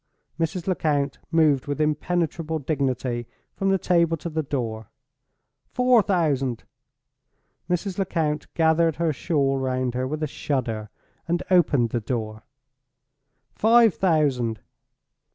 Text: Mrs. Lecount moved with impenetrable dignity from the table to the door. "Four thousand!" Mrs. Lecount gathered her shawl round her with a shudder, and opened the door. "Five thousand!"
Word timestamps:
Mrs. 0.39 0.65
Lecount 0.65 1.19
moved 1.29 1.67
with 1.67 1.79
impenetrable 1.79 2.57
dignity 2.57 3.27
from 3.53 3.69
the 3.69 3.77
table 3.77 4.17
to 4.17 4.31
the 4.31 4.41
door. 4.41 4.89
"Four 5.67 6.01
thousand!" 6.01 6.63
Mrs. 7.69 7.99
Lecount 7.99 8.51
gathered 8.55 8.95
her 8.95 9.13
shawl 9.13 9.59
round 9.59 9.93
her 9.93 10.07
with 10.07 10.23
a 10.23 10.27
shudder, 10.27 10.89
and 11.27 11.43
opened 11.51 11.91
the 11.91 12.01
door. 12.01 12.41
"Five 13.51 13.93
thousand!" 13.93 14.61